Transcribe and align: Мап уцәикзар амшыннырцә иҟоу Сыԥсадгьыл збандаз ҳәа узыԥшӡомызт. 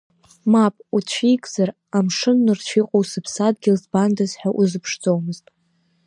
Мап 0.51 0.75
уцәикзар 0.95 1.69
амшыннырцә 1.97 2.73
иҟоу 2.79 3.03
Сыԥсадгьыл 3.09 3.77
збандаз 3.81 4.31
ҳәа 4.39 4.49
узыԥшӡомызт. 4.59 5.45